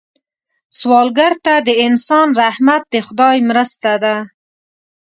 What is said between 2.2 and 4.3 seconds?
رحمت د خدای مرسته ده